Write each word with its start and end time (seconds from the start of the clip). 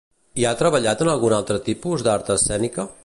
I 0.43 0.45
ha 0.47 0.53
treballat 0.61 1.03
en 1.05 1.11
algun 1.13 1.35
altre 1.41 1.59
tipus 1.69 2.05
d'art 2.09 2.33
escènica? 2.39 2.89